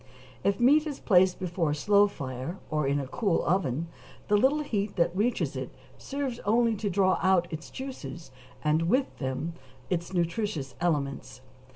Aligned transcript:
If 0.43 0.59
meat 0.59 0.87
is 0.87 0.99
placed 0.99 1.37
before 1.37 1.69
a 1.69 1.75
slow 1.75 2.07
fire, 2.07 2.57
or 2.71 2.87
in 2.87 2.99
a 2.99 3.05
cool 3.05 3.43
oven, 3.45 3.87
the 4.29 4.35
little 4.35 4.61
heat 4.63 4.95
that 4.95 5.15
reaches 5.15 5.55
it 5.55 5.75
serves 5.95 6.39
only 6.39 6.75
to 6.77 6.89
draw 6.89 7.19
out 7.21 7.47
its 7.53 7.69
juices, 7.69 8.31
and 8.63 8.89
with 8.89 9.15
them 9.19 9.53
its 9.91 10.11
nutritious 10.11 10.73
elements. 10.81 11.41